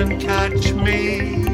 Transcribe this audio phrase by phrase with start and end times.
[0.00, 1.44] And catch me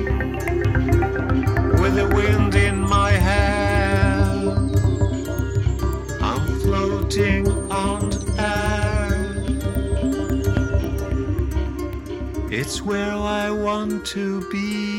[1.80, 4.54] with the wind in my hair.
[6.22, 9.34] I'm floating on air.
[12.52, 14.95] It's where I want to be.